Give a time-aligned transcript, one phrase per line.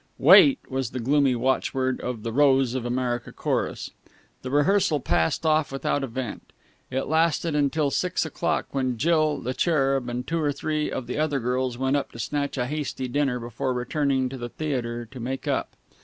[0.17, 3.91] "Wait!" was the gloomy watchword of "The Rose of America" chorus.
[4.41, 6.53] The rehearsal passed off without event.
[6.89, 11.19] It lasted until six o'clock, when Jill, the Cherub, and two or three of the
[11.19, 15.47] other girls went to snatch a hasty dinner before returning to the theatre to make
[15.47, 15.75] up.